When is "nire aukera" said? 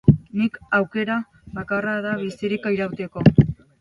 0.37-1.17